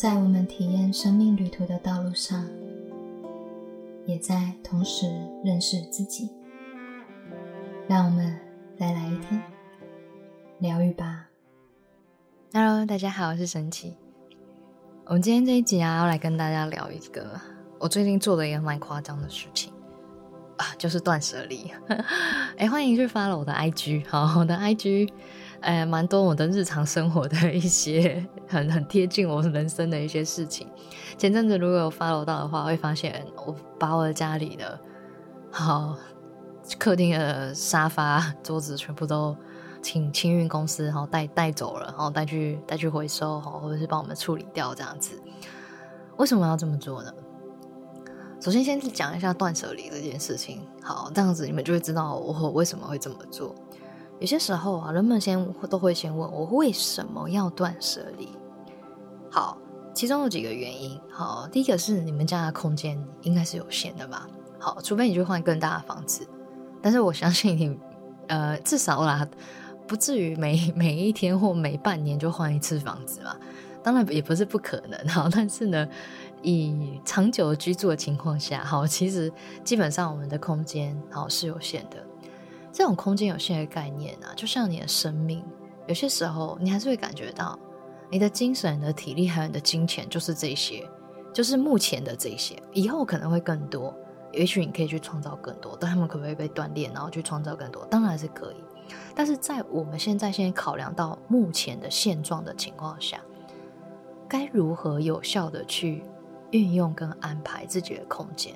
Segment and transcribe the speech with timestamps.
[0.00, 2.48] 在我们体验生命旅途的道路上，
[4.06, 5.04] 也在同时
[5.44, 6.30] 认识自己。
[7.86, 8.34] 让我们
[8.78, 9.42] 再来一天
[10.58, 11.26] 疗愈吧。
[12.54, 13.98] Hello，大家好，我是神奇。
[15.04, 17.38] 我们今天这一集啊，要来跟大家聊一个
[17.78, 19.70] 我最近做的一个蛮夸张的事情
[20.56, 21.70] 啊，就是断舍离。
[22.56, 25.10] 哎，欢迎去 follow 我的 IG，好，我的 IG。
[25.60, 30.66] 哎，蛮多我的日常生活的一些很很贴近我人生的一些事情。
[31.18, 34.78] 前阵子如果有 follow 到的话，会发现我把我的家里的
[35.50, 35.96] 好
[36.78, 39.36] 客厅的沙发、桌子全部都
[39.82, 45.20] 请清运公司然后带带走了，然后带去带去回收好，或者是帮我们处理掉这样子。
[46.16, 47.12] 为什么要这么做呢？
[48.40, 53.54] 首先先讲一下断舍离这件事情，好，这样子你们就会知道我为什么会这么做。
[54.20, 58.28] 有些时候啊，人们先都会先问我为什么要断舍离。
[59.30, 59.56] 好，
[59.94, 61.00] 其中有几个原因。
[61.10, 64.28] 好，第一个是你们家的空间应该是有限的吧？
[64.58, 66.28] 好，除非你去换更大的房子，
[66.82, 67.78] 但是我相信你，
[68.28, 69.26] 呃，至少啦，
[69.86, 73.34] 不至于每每一天或每半年就换一次房子嘛。
[73.82, 75.88] 当然也不是不可能哈，但是呢，
[76.42, 79.32] 以长久居住的情况下，好，其实
[79.64, 81.96] 基本上我们的空间好是有限的。
[82.72, 85.44] 这种空间有限的概念啊，就像你的生命，
[85.86, 87.58] 有些时候你还是会感觉到，
[88.10, 90.88] 你的精神、你的体力还有你的金钱，就是这些，
[91.32, 93.94] 就是目前的这些，以后可能会更多，
[94.32, 97.84] 也许你可以去创造更多，但他们可不可以被锻炼，然后去创造更多？
[97.86, 98.56] 当然是可以，
[99.14, 103.20] 但是在我们现在先考量到目前的现状的情况下，
[104.28, 106.04] 该如何有效的去
[106.52, 108.54] 运用跟安排自己的空间？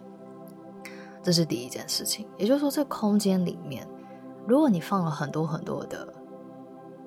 [1.21, 3.84] 这是第一件事情，也就是说，这空间里面。
[4.47, 6.06] 如果你放了很多很多的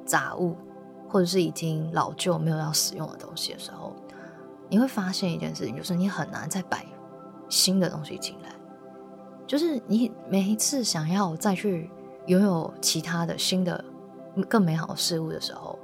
[0.05, 0.55] 杂物，
[1.09, 3.95] 或者是已经老旧没有要使用的东西的时候，
[4.69, 6.85] 你会发现一件事情，就是你很难再摆
[7.47, 8.49] 新的东西进来。
[9.45, 11.89] 就是你每一次想要再去
[12.25, 13.81] 拥有其他的新的
[14.49, 15.80] 更美好的事物的时候，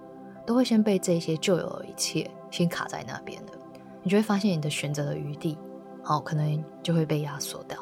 [0.45, 3.53] 都会先被这些旧有的一切先卡在那边的。
[4.01, 5.57] 你就会发现你的选择的余地，
[6.01, 7.77] 好，可能就会被压缩掉。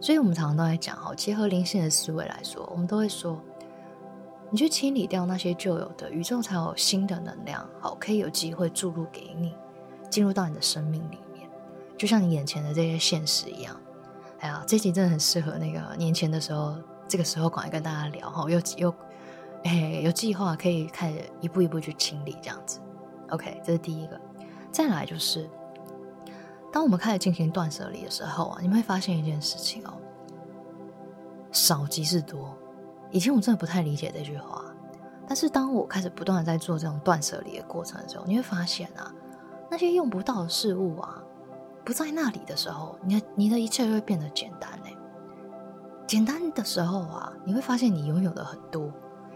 [0.00, 3.38] 所以，我们常常都在讲，哈，结合灵性的思维来说，我们都会说，
[4.50, 9.54] 你去清理掉那些旧有的，宇宙才有新的能量，好，可以有机会注入给你，
[10.08, 11.46] 进入到你的生命里面，
[11.98, 13.76] 就像你眼前的这些现实一样。
[14.38, 16.74] 哎呀，这集真的很适合那个年前的时候，
[17.06, 18.94] 这个时候赶快跟大家聊，哈，又又，
[19.64, 22.80] 哎，有计划可以开始一步一步去清理这样子。
[23.28, 24.18] OK，这是第一个。
[24.72, 25.46] 再来就是。
[26.72, 29.92] 当我们开始进行断舍离的时候啊，你会发现一件事情哦，
[31.50, 32.56] 少即是多。
[33.10, 34.64] 以前我真的不太理解这句话，
[35.26, 39.12] 但是当我开始不断的在做这种断舍离的过程的时候，你会发现啊，
[39.68, 41.22] 那些用不到的事物啊，
[41.84, 44.96] 不在那里的时候，你的你的一切就会变得简单嘞。
[46.06, 48.92] 简单的时候啊，你会发现你拥有的很多，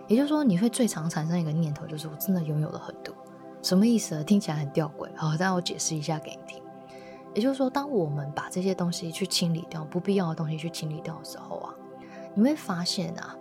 [0.06, 3.15] 也就是说，你会最常产生一个念头，就是我真的拥有了很多。
[3.62, 4.22] 什么意思？
[4.25, 6.64] 听起来很吊诡，好，让我解释一下给你听。
[7.34, 11.75] 也就是说，当我们把这些东西去清理掉，不必要的东西去清理掉的时候啊，
[12.33, 13.37] 你会发现啊，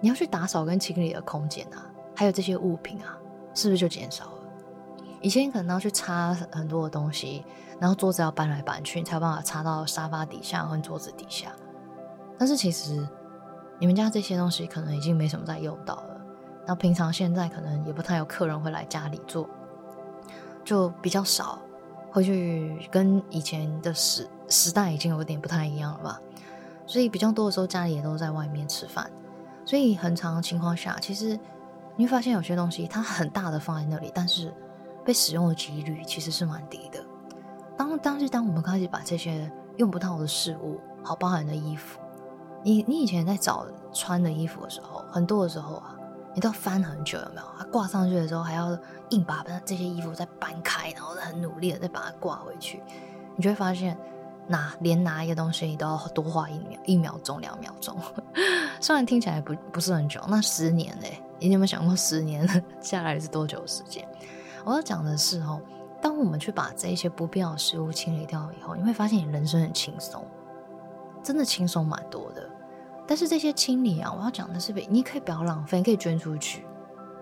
[0.00, 3.18] 你要去打扫跟清理的空间啊，还有这些物品啊，
[3.54, 4.32] 是不是就减少了？
[5.22, 7.42] 以前可能要去擦很多的东西，
[7.80, 11.50] 然后桌子要搬来搬去，你才有办法擦到沙发底下或桌子底下。
[12.38, 13.08] 但是其实
[13.78, 16.20] 你们家这些东西可能已经没什么在用到了，
[16.66, 19.48] 那平常现在可能也不太有客人会来家里做，
[20.62, 21.58] 就比较少。
[22.10, 26.20] 会去跟以前的时时代已经有点不太一样了吧，
[26.86, 29.10] 所以比较多的时候家里也都在外面吃饭，
[29.64, 31.38] 所以很长的情况下，其实
[31.96, 34.52] 你会发现有些东西它很大的放在那里，但是
[35.04, 37.04] 被使用的几率其实是蛮低的。
[37.76, 41.98] 当当时当我们开始把这些用不到的事物，好包含的衣服，
[42.62, 45.95] 你你以前在找穿的衣服的时候，很多的时候啊。
[46.36, 47.46] 你都要翻很久，有没有？
[47.58, 52.82] 它挂上去的时候，还要硬把这些衣服再搬开，然后很努力的再把它挂回去。
[53.36, 53.96] 你就会发现，
[54.46, 57.96] 拿连拿一个东西，你都要多花一秒、一秒钟、两秒钟。
[58.82, 62.46] 虽然听起来不不是很久，那十年嘞，你有没有想过十年
[62.82, 64.06] 下来是多久时间？
[64.62, 65.58] 我要讲的是哦，
[66.02, 70.22] 当我们去把这些不必要的事物清理掉以后，你会发现你人生很轻松，
[71.22, 72.45] 真的轻松蛮多的。
[73.06, 76.66] 但是这些清理啊，我要讲的是，你可以不要浪费，可以捐出去。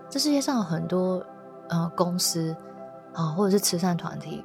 [0.09, 1.23] 这世界上有很多
[1.69, 2.55] 呃公司
[3.13, 4.43] 啊，或者是慈善团体，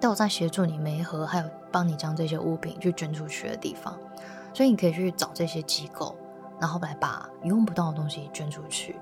[0.00, 3.96] 都有在协助你媒合，还有帮你将这些物品去捐出去的地方。
[4.52, 6.16] 所以你可以去找这些机构，
[6.58, 8.96] 然后来把用不到的东西捐出去，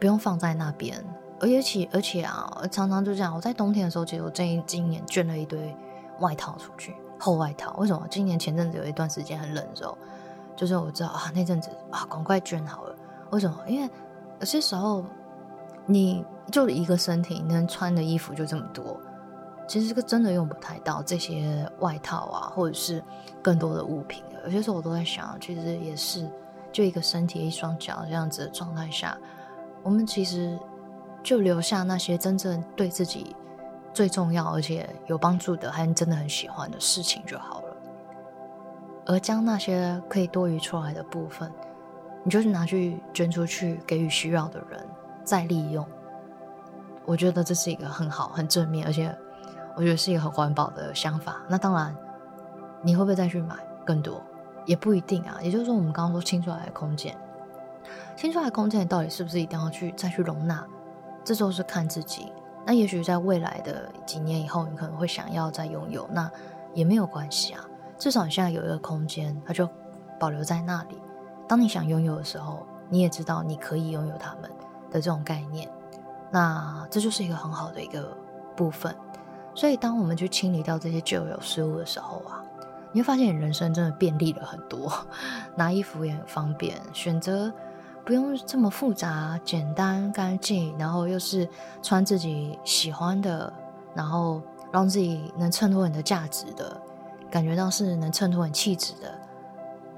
[0.00, 1.04] 不用放在那边，
[1.38, 3.32] 而且而且啊，常常就这样。
[3.34, 5.72] 我在冬天的时候，其实我这今年捐了一堆
[6.18, 7.76] 外套出去，厚外套。
[7.78, 8.04] 为什么？
[8.10, 9.96] 今年前阵子有一段时间很冷的时候，
[10.56, 12.96] 就是我知道啊，那阵子啊，赶快捐好了。
[13.30, 13.56] 为什么？
[13.68, 13.88] 因为
[14.40, 15.04] 有些时候
[15.84, 18.98] 你就一个身体能穿的衣服就这么多，
[19.68, 23.02] 其实这个真的用不太到这些外套啊，或者是
[23.42, 24.24] 更多的物品。
[24.44, 26.28] 有些时候我都在想，其实也是
[26.72, 29.16] 就一个身体一双脚这样子的状态下，
[29.82, 30.58] 我们其实。
[31.22, 33.34] 就留下那些真正对自己
[33.92, 37.65] 最重要而且有帮助的，还真的很喜欢的事情就好了。
[39.06, 41.50] 而将那些可以多余出来的部分，
[42.24, 44.84] 你就是拿去捐出去，给予需要的人
[45.24, 45.86] 再利用。
[47.04, 49.16] 我觉得这是一个很好、很正面，而且
[49.76, 51.36] 我觉得是一个很环保的想法。
[51.48, 51.96] 那当然，
[52.82, 53.54] 你会不会再去买
[53.84, 54.20] 更多？
[54.64, 55.38] 也不一定啊。
[55.40, 57.16] 也就是说，我们刚刚说清出来的空间，
[58.16, 60.66] 清出来的空间，到底是不是一定要去再去容纳？
[61.22, 62.32] 这都是看自己。
[62.64, 66.28] 那也许在未来的几年以后，你可能会想要再拥有，那
[66.74, 67.64] 也没有关系啊。
[67.98, 69.68] 至少你现在有一个空间，它就
[70.18, 70.96] 保留在那里。
[71.48, 74.50] 当你想拥有的时候，你也知道你可以拥有它们
[74.90, 75.68] 的这种概念。
[76.30, 78.16] 那这就是一个很好的一个
[78.56, 78.94] 部分。
[79.54, 82.42] 所以，当我们去清理掉这些旧有事物的时候啊，
[82.92, 84.92] 你会发现你人生真的便利了很多，
[85.56, 87.52] 拿衣服也很方便，选择。
[88.04, 91.48] 不用这么复杂，简单干净，然后又是
[91.82, 93.52] 穿自己喜欢的，
[93.96, 94.40] 然后
[94.70, 96.80] 让自己能衬托你的价值的，
[97.30, 99.12] 感觉到是能衬托很气质的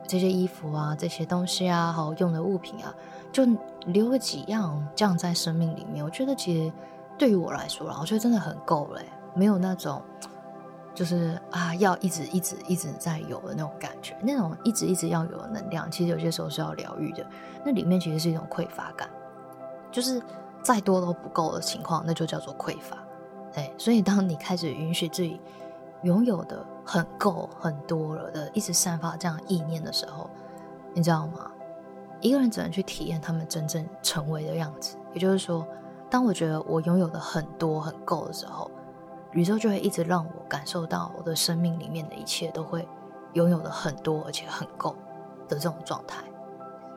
[0.07, 2.95] 这些衣服啊，这些东西啊，好用的物品啊，
[3.33, 3.45] 就
[3.87, 6.05] 留了几样这样在生命里面。
[6.05, 6.73] 我觉得其实
[7.17, 9.01] 对于我来说啦，我觉得真的很够了，
[9.35, 10.03] 没有那种。
[10.95, 17.25] 就是啊，要一直一直一直在有的那种感觉，那种一直一直要有的能量，其实有些时候是要疗愈的。
[17.65, 19.09] 那里面其实是一种匮乏感，
[19.93, 20.21] 就是
[20.61, 22.99] 再多都不够的情况，那就叫做匮乏。
[23.55, 25.41] 哎，所以当你开始允许自己
[26.03, 30.29] 拥有的很够很多了的，一直散发这样意念的时候，
[30.95, 31.51] 你知道吗？
[32.21, 34.97] 一个人只能去体验他们真正成为的样子。
[35.15, 35.67] 也就是说，
[36.11, 38.71] 当我觉得我拥有的很多很够的时候。
[39.33, 42.89] 宇宙就会一直让我感受到我的生命里面的一切都会
[43.35, 44.97] 拥有的很多而且很够
[45.47, 46.25] 的这种状态。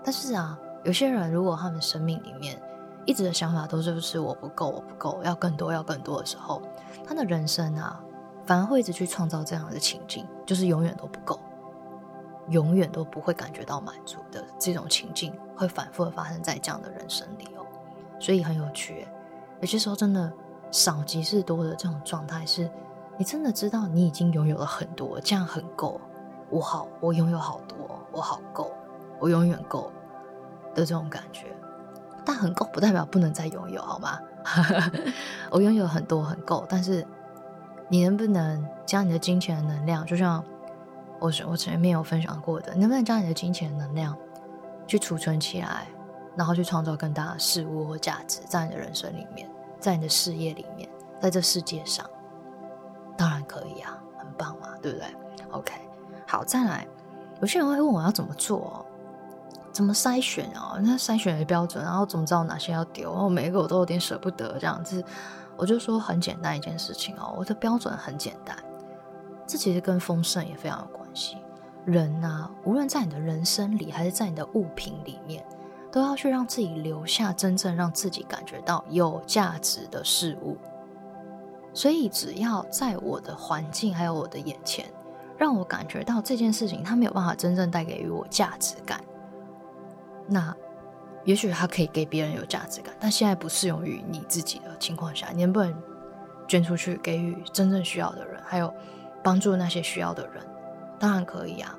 [0.02, 2.58] 但是啊，有些人如果他们生命里面
[3.06, 6.62] 一直的想法都是不是我不够，我不够，要更多，要更多的时候，
[7.06, 8.02] 他的人生啊，
[8.46, 11.40] 反而会一直去创造这样的情境，就是永远都不够，
[12.50, 17.66] 永远都不会感觉到满足的这种情境，会反复的发生在这样的人生里哦。
[18.20, 19.08] 所以很有趣，
[19.60, 20.32] 有些时候真的。
[20.74, 22.72] 少即是多的这种状态，是
[23.18, 26.00] 你真的知道你已经拥有了很多，这样很够。
[26.50, 27.78] 我好，我拥有好多，
[28.14, 28.72] 我好够，
[29.20, 29.92] 我永远够
[30.74, 31.48] 的这种感觉。
[32.24, 34.18] 但很够不代表不能再拥有，好吗？
[35.52, 37.06] 我拥有很多很够，但是
[37.92, 40.42] 你能不能将你的金钱的能量，就像
[41.20, 44.18] 我我前面有分享过的，能不能将你的金钱能量
[44.88, 45.88] 去储存起来，
[46.38, 49.46] 然后去创造更大的事物或价值在你的人生里面？
[49.78, 50.88] 在你的事业里面，
[51.20, 52.10] 在这世界上，
[53.18, 55.08] 当然可以啊，很棒嘛，对不对
[55.52, 55.74] ？OK，
[56.26, 56.88] 好，再来，
[57.42, 58.81] 有些人会问我要怎么做，
[59.72, 60.78] 怎么筛选啊？
[60.82, 63.12] 那筛选的标准，然后怎么知道哪些要丢？
[63.12, 65.04] 然后每一个我都有点舍不得这样子，
[65.58, 68.56] 我就说很简单一件事情哦，我的标准很简单，
[69.48, 71.38] 这其实跟丰盛也非常有关系。
[71.86, 75.44] 人呐，无论在你的人生里，还是在你的物品里面。
[75.94, 80.56] 都要去让自己留下真正让自己感觉到有价值的事物，
[81.74, 84.86] 所以只要在我的环境还有我的眼前，
[85.38, 89.04] 让我感觉到这件事情它没有办法真正带给予我价值感，
[90.28, 90.56] 那
[91.24, 95.74] 也许它可以给别人有价值感，但现在不适用于你自己的情况下，你能不能
[96.48, 98.74] 捐出去给予真正需要的人，还有
[99.24, 100.44] 帮助那些需要的人？
[101.00, 101.78] 当然可以啊。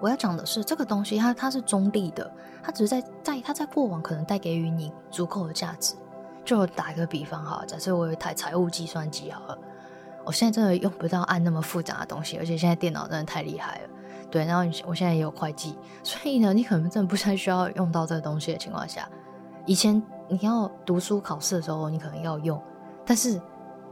[0.00, 2.30] 我要讲的是，这个东西它它是中立的，
[2.62, 5.94] 它只是在在它在过往可能带给予你足够的价值。
[6.42, 9.58] 就打一个比方哈，假设我有一台财务计算机好了，
[10.24, 13.88] 我现在真的用不到按那么复杂的东西，而且现在电脑真的太厉害了。
[14.30, 19.08] 对，然后你我现在也有会计，所以呢，你可能真的不太需要用到这个东西的情况下，
[19.66, 22.60] 以前你要读书考试的时候，你可能要用，
[23.04, 23.40] 但是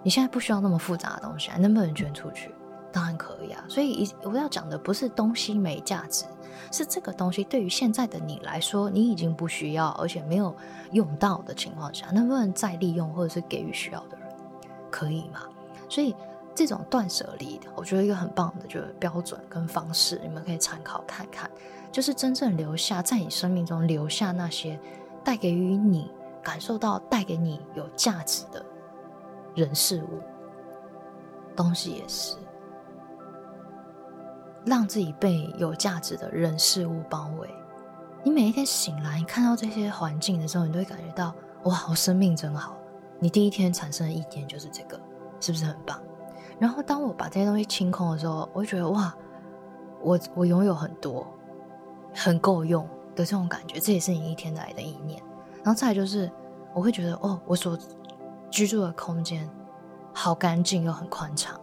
[0.03, 2.55] 你现在不需要那么复杂的东西，能不能捐出去？
[2.91, 6.25] 当然可以啊，所以我要讲的不是东西没价值，
[6.73, 10.55] 是这个东西对于现在的你来说，你已经不需要，而且没有
[10.93, 14.29] 用到的情况下，能不能再利用或者是给予需要的人，
[14.91, 15.41] 可以吗？
[15.89, 16.15] 所以
[16.59, 21.49] 这种断舍离的，我觉得一个很棒的就是标准跟方式，你们可以参考看看，
[21.93, 24.77] 就是真正留下在你生命中留下那些
[25.23, 26.11] 带给予你。
[26.41, 28.65] 感受到带给你有价值的
[29.55, 30.23] 人事物，
[31.55, 32.37] 东西也是，
[34.65, 37.51] 让自己被有价值的人事物包围。
[38.23, 41.35] 你每一天醒来，你看到这些环境的时候，你都会感觉到
[41.65, 42.79] 哇，我生命真好。
[43.19, 44.99] 你第一天产生的意念就是这个，
[45.41, 46.01] 是不是很棒？
[46.59, 49.15] 然后当我把这些东西清空的时候，我会觉得哇，
[50.03, 51.27] 我我拥有很多，
[52.15, 52.85] 很够用
[53.15, 55.23] 的这种感觉，这也是你一天来的意念。
[55.63, 56.31] 然后再来就是，
[56.75, 57.79] 我会觉得哦，我所
[58.51, 59.49] 居住的空间
[60.13, 61.61] 好干净又很宽敞，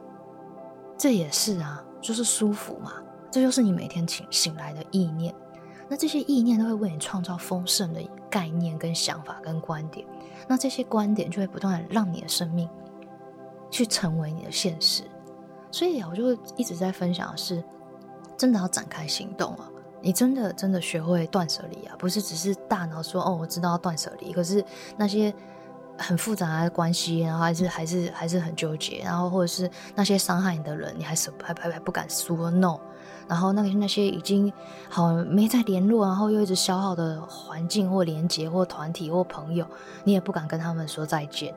[0.98, 2.94] 这也是啊，就是舒服嘛。
[3.32, 5.36] 这就是你每天醒醒来的意念。
[5.90, 10.08] 那这些意念都会为你创造丰盛的概念、跟想法、跟观点。
[10.48, 12.70] 那这些观点就会不断的让你的生命
[13.76, 15.04] 去成为你的现实。
[15.70, 17.62] 所以，我就一直在分享的是，
[18.38, 19.70] 真的要展开行动啊！
[20.02, 24.64] 你真的真的学会断舍离啊，不是只是大脑说哦，我知道要断舍离，可是
[24.96, 25.34] 那些
[25.98, 32.80] 很复杂的关系，然后还是还是还是很纠结，然后或者是那些伤害你的人，你还是还还还不敢说 no。
[33.28, 34.54] 然后那个那些已经
[34.88, 39.66] 好没再联络，然后又一直消耗的环境或连接或团体或朋友，
[40.06, 41.54] 你也不敢跟他们说再见，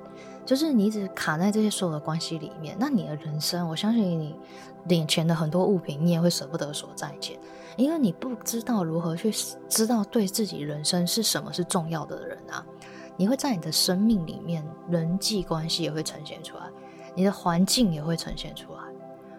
[0.48, 2.74] 就是你一直卡在这些所有的关系里面。
[2.80, 4.34] 那你的人生，我相信你
[4.88, 7.38] 眼前的很多物品，你也会舍不得说再见，
[7.76, 9.30] 因为你不知道如何去
[9.68, 12.64] 知道对自己人生是什么是重要的人啊。
[13.18, 16.62] 你会在你的生命里面，人际关系也会呈现出来，
[17.14, 18.80] 你的环境也会呈现出来。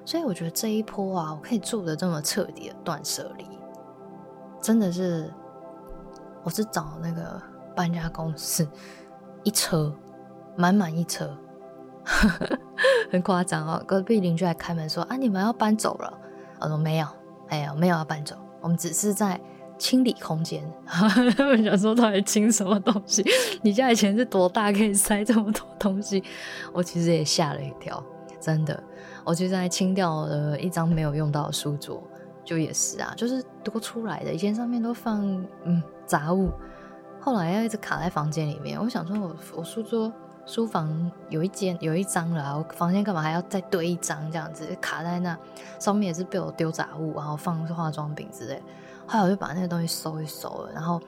[0.05, 3.47] 所以我觉得这一波啊，我可以做的这么彻底的断舍离，
[4.61, 5.33] 真的是，
[6.43, 7.41] 我是找那个
[7.75, 8.67] 搬家公司，
[9.41, 9.91] 一车
[10.55, 11.35] 满满一车，
[13.11, 13.83] 很夸张哦。
[13.87, 16.13] 隔壁邻居还开门说：“啊，你们要搬走了？”
[16.59, 17.07] 我说：“没有，
[17.49, 19.39] 没有，没有要搬走，我们只是在
[19.77, 23.23] 清理空间。”他们想说到底清什么东西？
[23.63, 26.23] 你家以前是多大可以塞这么多东西？
[26.73, 28.03] 我其实也吓了一跳，
[28.39, 28.83] 真的。
[29.25, 32.01] 我就在清掉了一张没有用到的书桌，
[32.43, 35.23] 就也是啊，就是多出来的，以前上面都放
[35.65, 36.49] 嗯杂物，
[37.21, 38.79] 后来要一直卡在房间里面。
[38.81, 40.11] 我想说，我我书桌
[40.49, 45.37] 书房有一间有一张了，我房间干嘛还要再堆一张这样子卡在那？
[45.77, 48.59] 上面也是被我丢杂物，然后放化妆品之类。
[49.05, 50.99] 后来我就把那个东西收一收了，然后。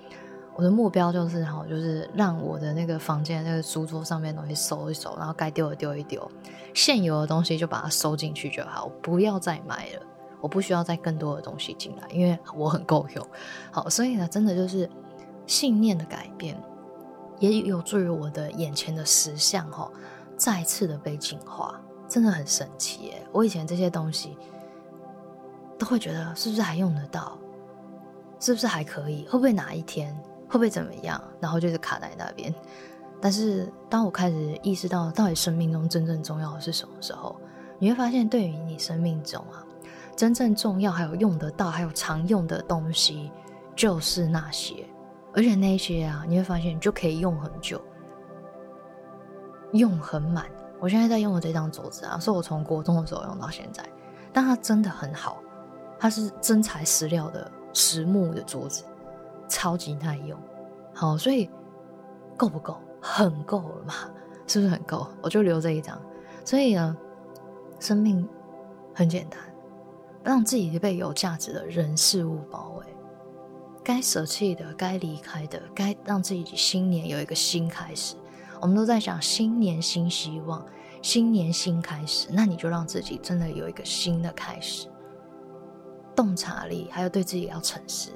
[0.53, 6.29] 我的目标就是然后，就是让我的那个房间那个书桌上面东西收一收，然后该丢的丢一丢，
[6.73, 10.01] 现有的东西就把它收进去就好，不要再买了。
[10.41, 13.27] 我不需要再更多的东西进来，因为我很够用。
[13.71, 14.87] 好，所以呢，真的就是
[15.47, 16.61] 信念的改变，
[17.41, 19.91] 也有助于我的眼前的实相哈，
[20.37, 23.27] 再次的被净化，真的很神奇耶！
[23.31, 24.37] 我以前这些东西
[25.77, 27.35] 都会觉得是不是还用得到，
[28.39, 30.15] 是不是还可以，会不会哪一天？
[30.47, 31.19] 会不会怎么样？
[31.39, 32.53] 然后就是卡在那边。
[33.19, 37.35] 但是当我开始意识到，到底生命中真正重要的是什么时候，
[37.79, 39.65] 你会发现，对于你生命中啊，
[40.15, 43.31] 真正重要还有用得到还有常用的东西，
[43.75, 44.85] 就是那些。
[45.33, 47.81] 而且那些啊，你会发现就可以用很久，
[49.73, 50.45] 用很满。
[50.79, 53.83] 我现在在用的这张桌子啊，是我从国中的时候用到现在，
[54.33, 55.37] 但它真的很好，
[55.99, 58.83] 它是真材实料的实木的桌子。
[59.47, 60.39] 超级耐用，
[60.93, 61.49] 好，所以
[62.37, 62.77] 够不够？
[63.01, 63.93] 很够了嘛？
[64.47, 65.05] 是不是很够？
[65.21, 66.01] 我就留这一张。
[66.45, 66.95] 所以呢，
[67.77, 68.25] 生命
[68.95, 69.37] 很简单，
[70.23, 72.85] 让自己被有价值的人事物包围，
[73.83, 78.15] 该舍弃的、该离开的、该让自己新年有一个新开始。
[78.59, 80.63] 我们都在想新年新希望，
[81.01, 84.87] 新年新开始，那你就让自己真的有一个新的开始。
[86.15, 88.11] 洞察力，还有对自己要诚实。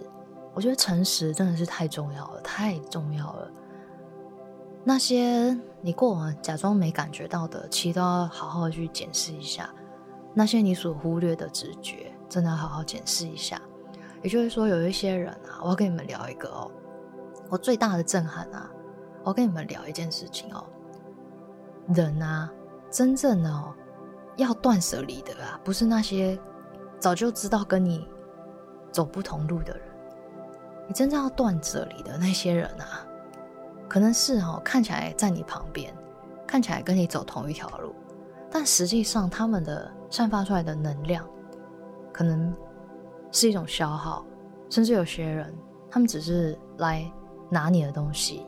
[0.54, 3.52] 我觉得诚实真的是太重要了，太重要了。
[4.84, 9.74] 那些你过往假装没感觉到的，其实都要好好去检视一下。
[10.34, 13.60] 那些你所忽略的直觉，真的要好好检视一下。
[14.26, 16.72] 也就是说，有一些人啊，我要跟你们聊一个哦，
[17.48, 18.68] 我最大的震撼啊，
[19.22, 20.66] 我要跟你们聊一件事情哦。
[21.94, 22.52] 人啊，
[22.90, 23.72] 真正的哦，
[24.38, 26.36] 要断舍离的啊，不是那些
[26.98, 28.10] 早就知道跟你
[28.92, 29.88] 走不同路的人。
[30.88, 33.06] 你真正要断舍离的那些人啊，
[33.88, 35.96] 可能是哦，看起来在你旁边，
[36.48, 37.94] 看起来跟你走同一条路，
[38.50, 41.24] 但实际上他们的散发出来的能量，
[42.12, 42.52] 可能
[43.32, 44.26] 是一种消耗，
[44.70, 45.54] 甚至有些人
[45.90, 47.12] 他们只是来
[47.50, 48.46] 拿你的东西，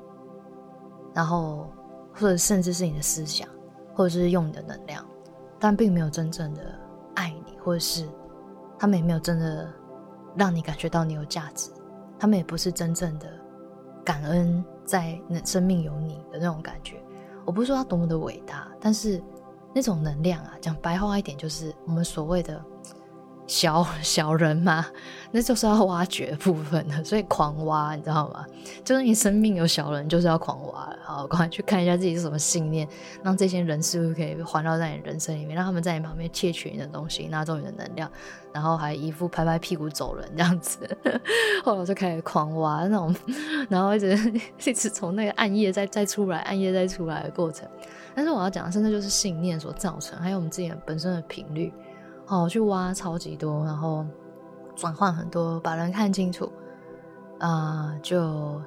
[1.13, 1.69] 然后
[2.13, 3.47] 或者甚至是你的思想，
[3.93, 5.05] 或者是用你的能量，
[5.59, 6.61] 但并没有真正的
[7.15, 8.07] 爱你，或者是
[8.79, 9.71] 他们也没有真的
[10.35, 11.69] 让你感觉到你有价值。
[12.19, 13.27] 他们也不是真正的
[14.03, 16.99] 感恩在生命有你的那种感觉。
[17.45, 19.21] 我不是说他多么的伟大，但是
[19.73, 22.63] 那种能量啊，讲白话一点，就是我们所谓的。
[23.47, 24.85] 小 小人嘛，
[25.31, 28.45] 那就是要挖掘部分的， 所以狂挖，你知道吗？
[28.83, 30.93] 就是你生命有小人，就是要狂挖。
[31.03, 32.87] 好，赶快去看一下自己是什么信念，
[33.23, 38.11] 让这些人事物可以环绕在你人生里面，让他们在你旁边窃取你的东西，拿走你的能量，
[38.51, 40.79] 然后还一副拍拍屁股走人这样子。
[41.63, 43.15] 后来就开始狂挖那种，
[43.69, 47.65] 然后一直一直从那个暗夜再再出来，暗夜再出来的过程。
[48.13, 51.71] 但是我要讲的，是，那就是信念所造成，还有我们自己本身的频率。
[52.29, 54.05] 好，去挖超级多，然后
[54.75, 56.51] 转换很多，把人看清楚，
[57.39, 58.61] 啊，就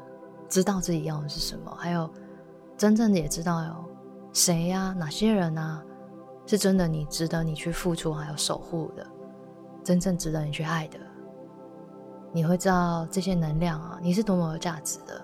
[0.49, 2.09] 知道自己要的是什么，还有
[2.79, 3.71] 真正的也知道有
[4.33, 5.85] 谁呀，哪些人啊，
[6.47, 9.07] 是真的你值得你去付出还有守护的，
[9.85, 10.99] 真正值得你去爱的，
[12.33, 15.23] 你会知道这些能量啊，你是多么有价值的，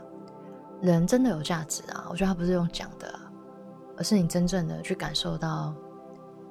[0.82, 3.18] 人真的有价值啊，我觉得他不是用讲的，
[3.96, 5.74] 而是你真正的去感受到。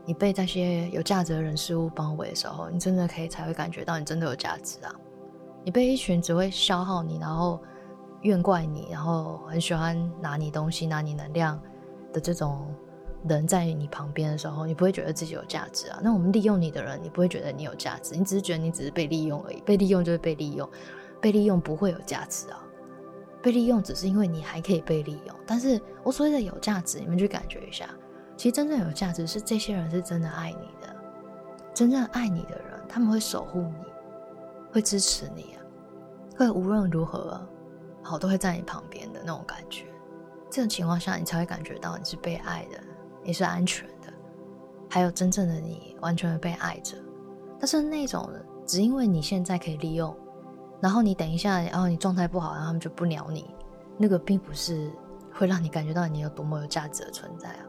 [0.06, 4.94] 你被那些有价值的人事物包围的时候，你真的可以才会感觉到你真的有价值啊！
[5.64, 7.60] 你被一群只会消耗你，然后
[8.22, 11.60] 怨怪你，然后很喜欢拿你东西、拿你能量
[12.14, 12.68] 的这种
[13.28, 16.00] 人在你旁边的时候，你不会觉得自己有价值啊！
[16.04, 19.60] 那我们利用你的人，你不会觉得你有价值，你只是觉得你只是被利用而已。
[19.62, 20.70] 被利用就是被利用，
[21.20, 22.62] 被利用不会有价值啊！
[23.42, 27.90] 被利用只是因为你还可以被利用，但是我所谓的有价值，你们去感觉一下。
[28.38, 30.96] 其实真正有价值是这些人是真的爱你的，
[31.74, 33.86] 真正爱你的人，他们会守护你，
[34.72, 35.64] 会支持你啊，
[36.38, 37.42] 会无论如何
[38.04, 39.86] 好都会在你旁边的那种感觉。
[40.50, 42.80] 这种情况下，你才会感觉到你是被爱的，
[43.24, 44.14] 你是安全的，
[44.90, 46.96] 还有真正的你完全的被爱着。
[47.60, 48.30] 但是那种
[48.66, 50.16] 只因为你现在可以利用，
[50.80, 53.54] 然后你等一下，然后你状态不好，然后他们就不鸟你，
[53.98, 54.92] 那个并不是
[55.34, 57.66] 会让你感觉到你有多么有价值的存在啊。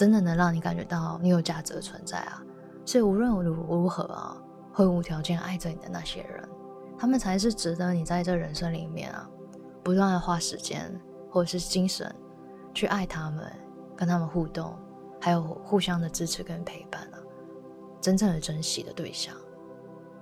[0.00, 2.42] 真的能让你感觉到你有价值的存在啊！
[2.86, 4.34] 所以无论如如何啊，
[4.72, 6.48] 会无条件爱着你的那些人，
[6.98, 9.28] 他们才是值得你在这人生里面啊，
[9.84, 10.90] 不断的花时间
[11.30, 12.10] 或者是精神
[12.72, 13.44] 去爱他们，
[13.94, 14.74] 跟他们互动，
[15.20, 17.20] 还有互相的支持跟陪伴啊！
[18.00, 19.34] 真正的珍惜的对象，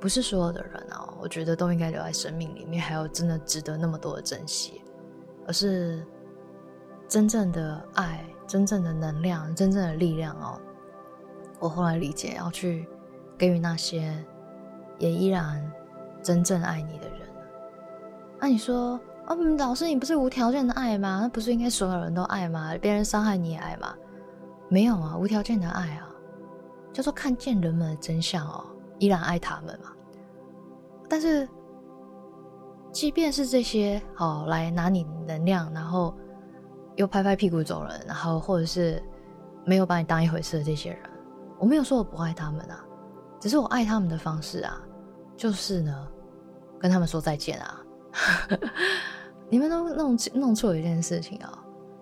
[0.01, 4.83] 不是所有的人啊，我觉得都应该留在生命里面，还有真的值得那么多的珍惜，
[5.47, 6.05] 而是
[7.07, 8.25] 真正的爱。
[8.49, 10.59] 真正的能量，真正的力量哦！
[11.61, 12.89] 我后来理解，要去
[13.37, 14.13] 给予那些
[14.99, 15.71] 也依然
[16.23, 17.21] 真正爱你的人。
[18.41, 21.21] 那你说，哦，老师，你不是无条件的爱吗？
[21.23, 22.75] 那不是应该所有人都爱吗？
[22.81, 23.95] 别人伤害你也爱吗？
[24.71, 26.09] 没有啊，无条件的爱啊，
[26.91, 28.65] 叫做看见人们的真相哦，
[28.99, 29.93] 依然爱他们嘛。
[31.07, 31.47] 但是，
[32.91, 36.15] 即便是这些好来拿你能量，然后。
[36.99, 39.01] 又拍拍屁股走人，然后或者是
[39.65, 40.99] 没有把你当一回事的这些人，
[41.57, 42.85] 我没有说我不爱他们啊，
[43.39, 44.83] 只是我爱他们的方式啊，
[45.37, 46.09] 就是呢，
[46.77, 47.81] 跟他们说再见啊。
[49.49, 51.57] 你们都弄弄错一件事情啊，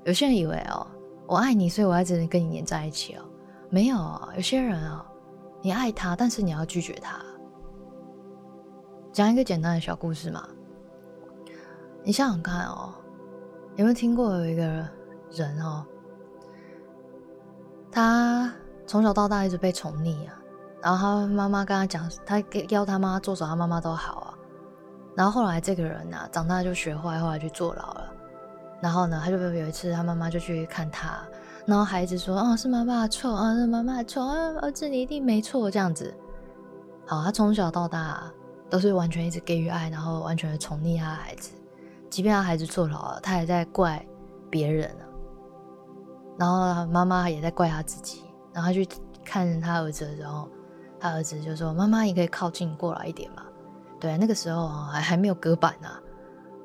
[0.06, 0.86] 有些人以为哦，
[1.26, 3.22] 我爱你，所以我要只能跟你黏在一起哦，
[3.68, 5.04] 没有啊，有些人啊，
[5.60, 7.20] 你爱他，但是你要拒绝他。
[9.12, 10.48] 讲一个简单的小故事嘛，
[12.02, 12.94] 你想想看哦。
[13.76, 14.62] 有没有听过有一个
[15.30, 15.84] 人哦？
[17.92, 18.50] 他
[18.86, 20.40] 从小到大一直被宠溺啊，
[20.82, 24.34] 然后他妈妈跟他讲，他要他妈做什么，他妈妈都好啊。
[25.14, 28.12] 然后后来这个人呢，长大就学坏，后来去坐牢了。
[28.80, 31.18] 然后呢，他就有一次，他妈妈就去看他，
[31.66, 36.14] 然后孩子说：“哦，是妈妈的错啊，是妈妈的错啊，儿子你一定没错。”这样子，
[37.06, 38.30] 好，他从小到大
[38.70, 41.50] 都是完全一直给予爱，然后完全的宠溺他的孩子。
[42.16, 44.02] 即便他孩子坐牢了，他还在怪
[44.48, 45.04] 别人呢。
[46.38, 48.24] 然后妈妈也在怪他自己。
[48.54, 48.88] 然后他去
[49.22, 50.48] 看他儿子的时候，
[50.98, 53.42] 他儿子就说：“妈妈，你可以靠近过来一点嘛。”
[54.00, 55.90] 对，那个时候啊，还还没有隔板呢。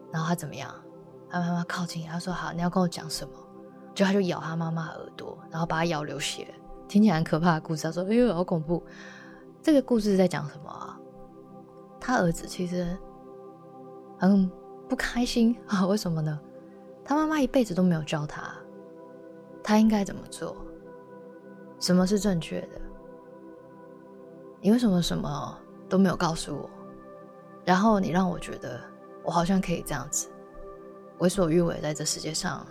[0.09, 0.73] 然后他怎么样？
[1.29, 3.33] 他妈妈靠近，他说：“好，你要跟我讲什么？”
[3.93, 6.47] 就他就咬他妈妈耳朵，然后把他咬流血，
[6.87, 7.83] 听起来很可怕的故事。
[7.83, 8.81] 他说：“哎呦，好恐怖！”
[9.61, 10.97] 这个故事在讲什么啊？
[11.99, 12.97] 他儿子其实
[14.17, 14.49] 很。
[14.91, 15.88] 不开心 啊？
[15.88, 16.38] 为什么呢？
[17.06, 18.54] 他妈妈一辈子都没有教他，
[19.63, 20.58] 他应该怎么做？
[21.80, 22.82] 什么是正确的？
[24.60, 26.69] 你为什么什么都没有告诉我？
[27.63, 28.82] 然后你让我觉得
[29.23, 30.27] 我好像可以这样子
[31.19, 32.67] 为所欲为，在这世界上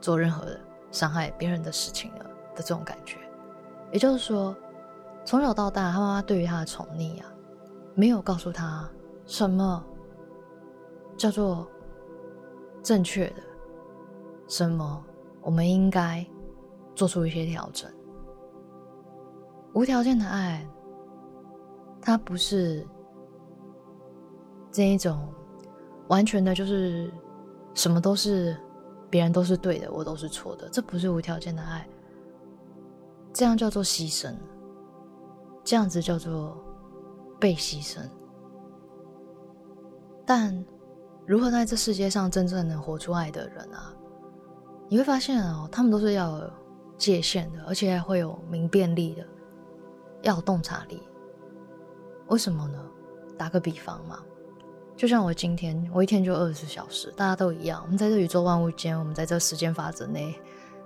[0.00, 0.46] 做任何
[0.92, 3.18] 伤害别人的事情了的这种感觉。
[3.90, 4.54] 也就是说，
[5.24, 7.26] 从小到大，他妈妈对于他的宠溺啊，
[7.96, 8.88] 没有告诉他
[9.26, 9.84] 什么。
[11.16, 11.66] 叫做
[12.82, 13.42] 正确的，
[14.48, 15.04] 什么，
[15.40, 16.26] 我们应该
[16.94, 17.90] 做出一些调整。
[19.74, 20.66] 无条件的爱，
[22.00, 22.86] 它不是
[24.70, 25.32] 这一种
[26.08, 27.10] 完全的，就是
[27.74, 28.56] 什么都是
[29.10, 31.88] 别人都是对的，我都是错的，这不是无条件的爱。
[33.32, 34.32] 这样叫做牺牲，
[35.64, 36.56] 这样子叫做
[37.40, 37.98] 被牺牲。
[40.24, 40.64] 但
[41.26, 43.92] 如何在这世界上真正能活出爱的人啊？
[44.88, 46.50] 你会发现哦，他们都是要有
[46.98, 49.26] 界限的，而且会有明辨力的。
[50.22, 51.02] 要洞察力，
[52.28, 52.78] 为什么呢？
[53.36, 54.20] 打个比方嘛，
[54.96, 57.80] 就像我今天，我一天就二十四小时，大家都一样。
[57.84, 60.34] 我们在这宇宙万物间，我们在这时间法则内，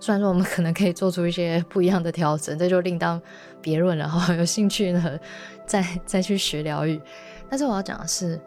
[0.01, 3.21] 虽然说我们可能可以做出一些不一样的调整，这就另当
[3.61, 3.97] 别论。
[3.97, 5.19] 然 后有兴趣呢，
[5.67, 7.01] 再再去学疗愈。
[7.49, 8.41] 但是我要讲的是，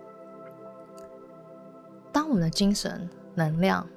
[2.11, 3.87] 当我们的精神能量、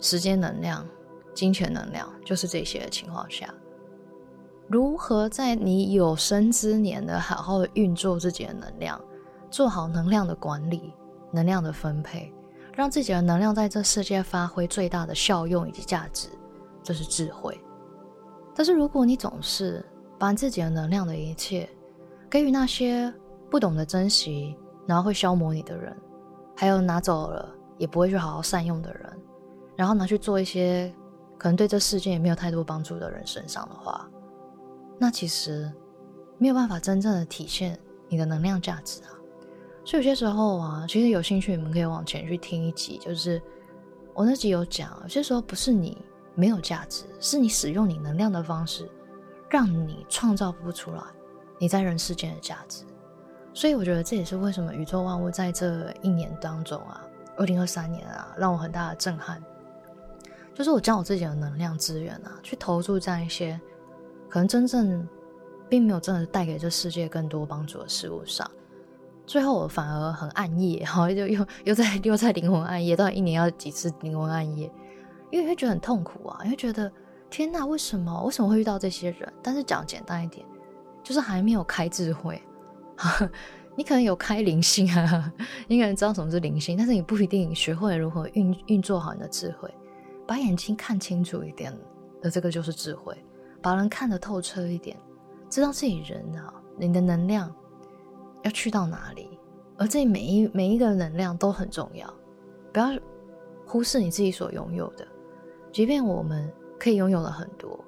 [0.00, 0.86] 时间能量、
[1.34, 3.52] 金钱能量，就是这些的情况下。
[4.66, 8.98] 如何在你有生之年的好好的运作自己的能量，
[9.50, 10.94] 做好能量的管理、
[11.30, 12.32] 能量的分配，
[12.74, 16.28] 让自己的能量在这世界发挥最大的效用以及价值，
[16.82, 17.60] 这是智慧。
[18.54, 19.84] 但是如果你总是
[20.18, 21.68] 把自己的能量的一切
[22.30, 23.12] 给予那些
[23.50, 25.94] 不懂得珍惜，然后会消磨你的人，
[26.54, 29.12] 还有拿走了也不会去好好善用的人，
[29.76, 30.92] 然后拿去做一些
[31.36, 34.08] 可能对这世界也没有太多帮助的人身上的话，
[34.98, 35.70] 那其实
[36.38, 39.10] 没有办法真正的体现你的能量价值啊，
[39.84, 43.42] 所以有些时候啊，其实有兴趣你们可以往前去听一集，就是
[44.14, 45.98] 我那集有讲，有些时候不是你
[46.34, 48.88] 没有价值，是你使用你能量的方式，
[49.50, 51.02] 让你创造不出来
[51.58, 52.84] 你在人世间的价值。
[53.54, 57.00] 所以我觉得这也是为什么宇宙万物在这一年当中啊，
[57.36, 59.40] 二零二三年啊，让我很大的震撼，
[60.52, 63.58] 就是我将我自己的能量资源啊，去投注在一些。
[64.28, 65.08] 可能真正
[65.68, 68.50] 并没有真的带给这世界更多帮助的事物上，
[69.24, 74.68] 最后我反而很暗夜，然后就又又在又在灵魂暗夜，到底一年要几次灵魂暗夜？
[75.30, 76.90] 因为会觉得很痛苦啊，因为觉得
[77.30, 79.32] 天哪，为什么为什么会遇到这些人？
[79.40, 80.44] 但是讲简单一点，
[81.04, 82.42] 就是还没有开智慧。
[83.76, 85.32] 你可能有开灵性啊，
[85.66, 89.68] 你可能知道什么是灵性，但是你不一定学会如何运运作好你的智慧，
[90.26, 91.76] 把眼睛看清楚一点
[92.22, 93.16] 的这个就是智慧。
[93.60, 94.96] 把人看得透彻一点，
[95.48, 97.50] 知道自己人啊，你的能量
[98.42, 99.38] 要去到哪里，
[99.78, 102.12] 而这每一每一个能量都很重要，
[102.72, 102.90] 不要
[103.66, 105.06] 忽视你自己所拥有的。
[105.72, 107.82] 即便我们可以拥有了很多，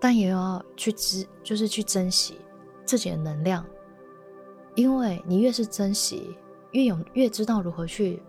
[0.00, 2.38] 但也要去知，就是去珍惜
[2.84, 3.66] 自己的能量，
[4.74, 6.36] 因为你越是珍惜，
[6.72, 8.22] 越有越知道如何去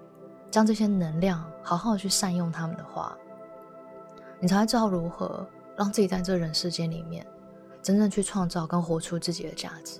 [0.52, 3.18] 将这些能量好好的去善用它们的话，
[4.40, 5.48] 你才会知道如何。
[5.78, 7.28] 让自己在这人世间里面，
[7.82, 10.00] 真正去创造跟活出自己的价值。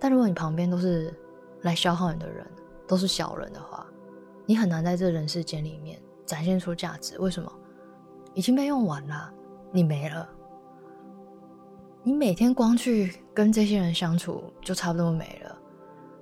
[0.00, 1.12] 但如果你旁边都是
[1.60, 2.46] 来消耗你的人，
[2.88, 3.86] 都是小人的话，
[4.46, 7.18] 你很难在这人世间里面展现出价值。
[7.18, 7.52] 为什么？
[8.32, 9.30] 已经被用完了，
[9.70, 10.26] 你没了。
[12.02, 15.43] 你每天光去跟这些人相处，就差不多没了。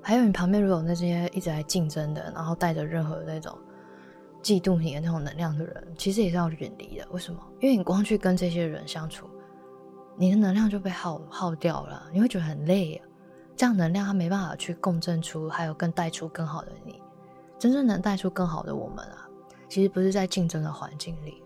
[0.03, 3.57] 还有你旁边如果有那些一直在竞争的，然后带着任何那种。
[4.43, 7.07] 嫉妒你的那种能量的人，其实也是要远离的。
[7.13, 7.41] 为什么？
[7.61, 9.31] 因为你光去跟这些人相处，
[10.17, 13.07] 你的能量就被耗耗掉了，你会觉得很累啊。
[13.55, 17.01] 这样能量它没办法去共振出，还有更带出更好的你。
[17.57, 19.29] 真正能带出更好的我们啊，
[19.69, 21.41] 其实不是在竞争的环境里。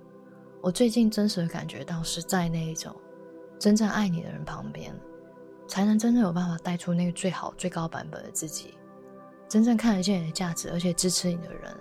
[0.62, 2.96] 我最近真实的感觉到，是在那一种
[3.58, 4.90] 真正爱你的人旁边，
[5.68, 8.76] 才能真正有办法带出那个最好、最高版本的自己，
[9.48, 11.76] 真正看得见你的价值，而且支持你的人。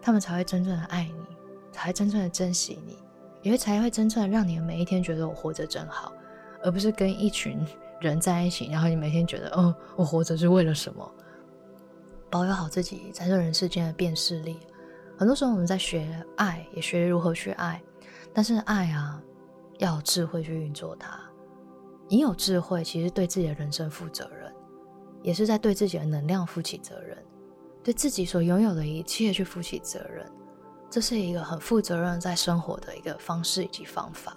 [0.00, 1.36] 他们才会真正的爱你，
[1.70, 2.98] 才会真正的珍惜你，
[3.42, 6.12] 也会才会真正的让你每一天觉得我活着真好，
[6.64, 7.64] 而不是跟一群
[8.00, 11.08] 人在一起，然后你每天觉得，哦，我活着是为了什么？
[12.28, 14.58] 保有好自己在这人世间的辨识力。
[15.16, 17.80] 很多时候我们在学爱，也学如何去爱，
[18.34, 19.22] 但是爱啊，
[19.78, 21.20] 要有智慧去运作它。
[22.12, 24.52] 你有智慧，其实对自己的人生负责任，
[25.22, 27.16] 也是在对自己的能量负起责任。
[27.82, 30.30] 对自己所拥有的一切去负起责任，
[30.90, 34.36] 这是一个很负责任在生活的一个方式以及方法。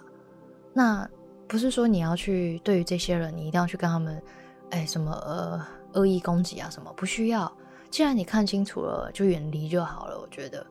[0.72, 1.06] 那
[1.46, 4.22] 不是说你要去对于这些人，你一定要去跟他们，
[4.70, 5.62] 哎，什么呃
[5.92, 7.52] 恶意攻击啊什么，不需要。
[7.90, 10.18] 既然你看清楚了，就远离就好了。
[10.18, 10.66] 我觉得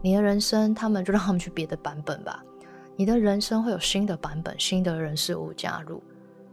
[0.00, 2.42] 你的人生，他们就让他们去别的版本吧。
[2.96, 6.02] 你的人生会有新的版本，新的人事物加入。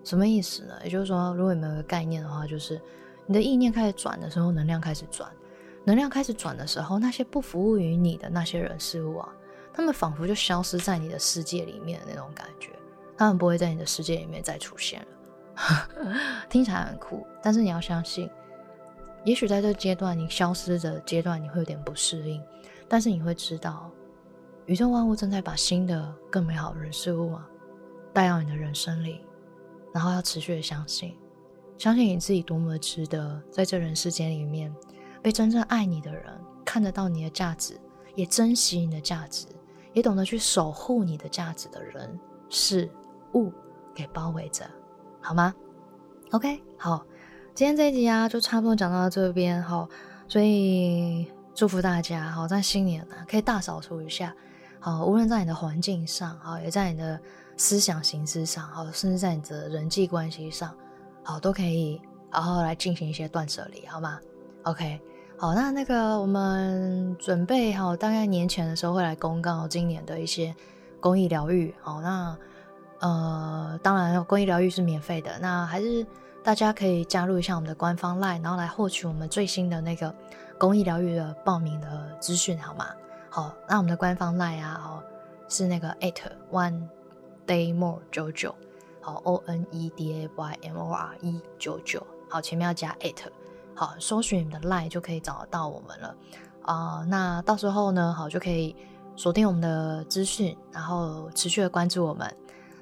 [0.03, 0.73] 什么意思呢？
[0.83, 2.79] 也就是说，如果你们有个概念的话，就是
[3.25, 5.29] 你的意念开始转的时候，能量开始转。
[5.85, 9.29] 能量开始转的时候，那些不服务于你的那些人事物啊，
[9.73, 12.69] 他们仿佛就消失在你的世界里面的那种感觉，
[13.17, 15.07] 他们不会在你的世界里面再出现了。
[16.49, 18.29] 听起来很酷，但是你要相信，
[19.25, 22.41] 也许在这阶段你消失的阶段，你会有点不适应，
[22.87, 23.91] 但是你会知道，
[24.65, 27.45] 宇宙万物正在把新的、更美好的人事物啊
[28.13, 29.21] 带到你的人生里，
[29.93, 31.15] 然后要持续的相信，
[31.77, 34.73] 相信你自己多么值得在这人世间里面
[35.21, 36.25] 被真正爱你的人
[36.65, 37.79] 看得到你的价值，
[38.15, 39.45] 也珍惜你的价值，
[39.93, 42.89] 也懂得去守护你的价值的人事
[43.35, 43.53] 物
[43.93, 44.65] 给包围着。
[45.21, 45.53] 好吗
[46.31, 47.05] ？OK，好，
[47.53, 49.87] 今天这一集啊，就差不多讲到这边哈。
[50.27, 54.35] 所以祝福大家，好，在新年呢，可以大扫除一下，
[54.79, 57.19] 好，无论在你的环境上，好，也在你的
[57.57, 60.75] 思想形式上，好，甚至在你的人际关系上，
[61.23, 64.19] 好，都可以好好来进行一些断舍离，好吗
[64.63, 64.99] ？OK，
[65.37, 70.55] 好，那那个我们准备好，大概年前的时候会来公告今年的一些
[70.99, 72.37] 公益疗愈，好，那。
[72.99, 75.37] 呃，当然，公益疗愈是免费的。
[75.41, 76.07] 那还是
[76.41, 80.15] 大家可以加入一下我们的官方 LINE，然后来获取我们最新的那个
[80.57, 82.87] 公益疗愈的报名的资讯，好吗？
[83.29, 85.03] 好，那我们的官方 LINE 啊，哦，
[85.49, 86.15] 是那个 at
[86.49, 86.87] one
[87.45, 88.53] day more 九九，
[89.01, 93.15] 好，O N E D A Y M O R E 九九，好，前面要加 at，
[93.75, 96.15] 好，搜寻你们的 LINE 就可以找得到我们了。
[96.63, 98.75] 啊，那到时候呢，好，就可以
[99.15, 102.33] 锁定我们的资讯，然后持续的关注我们。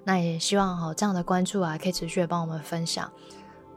[0.03, 3.11] 那也希望哈这样的关注啊，可以持续的帮我们分享，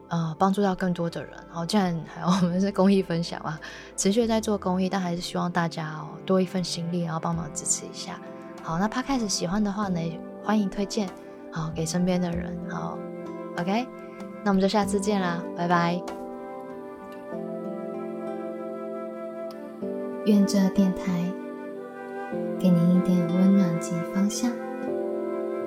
[0.09, 1.33] 呃，帮助到更多的人。
[1.49, 3.59] 好，既然还有我们是公益分享嘛，
[3.95, 8.19] 持续在做公益，但还是希望大家哦多一份心力，然后帮忙支持一下。
[8.63, 9.99] 好，那他开始喜欢的话呢，
[10.45, 11.09] 欢迎推荐
[11.51, 12.55] 好给身边的人。
[12.69, 12.97] 好
[13.57, 13.87] ，OK，
[14.43, 15.99] 那我们就下次见啦，拜拜。
[20.25, 21.11] 愿这电台
[22.59, 24.51] 给您一点温暖及方向。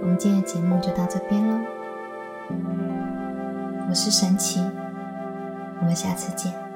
[0.00, 1.58] 我们今天的节目就到这边喽，
[3.88, 4.60] 我是神奇，
[5.80, 6.67] 我们下次见。